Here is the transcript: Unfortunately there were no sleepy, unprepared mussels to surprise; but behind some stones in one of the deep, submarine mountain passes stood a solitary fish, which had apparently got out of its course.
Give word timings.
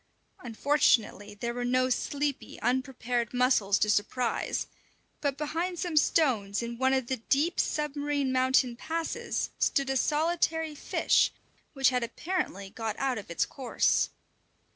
Unfortunately 0.39 1.35
there 1.35 1.53
were 1.53 1.63
no 1.63 1.91
sleepy, 1.91 2.59
unprepared 2.63 3.35
mussels 3.35 3.77
to 3.77 3.87
surprise; 3.87 4.65
but 5.21 5.37
behind 5.37 5.77
some 5.77 5.95
stones 5.95 6.63
in 6.63 6.79
one 6.79 6.91
of 6.91 7.05
the 7.05 7.17
deep, 7.17 7.59
submarine 7.59 8.31
mountain 8.31 8.75
passes 8.75 9.51
stood 9.59 9.91
a 9.91 9.95
solitary 9.97 10.73
fish, 10.73 11.31
which 11.73 11.89
had 11.91 12.01
apparently 12.03 12.71
got 12.71 12.97
out 12.97 13.19
of 13.19 13.29
its 13.29 13.45
course. 13.45 14.09